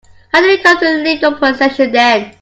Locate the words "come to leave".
0.63-1.21